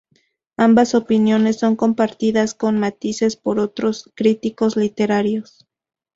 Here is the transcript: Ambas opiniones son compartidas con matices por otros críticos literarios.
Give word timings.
Ambas 0.57 0.95
opiniones 0.95 1.59
son 1.59 1.75
compartidas 1.75 2.55
con 2.55 2.79
matices 2.79 3.35
por 3.35 3.59
otros 3.59 4.09
críticos 4.15 4.75
literarios. 4.75 5.67